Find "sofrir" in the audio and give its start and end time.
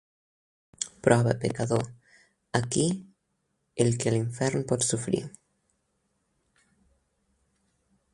4.95-5.21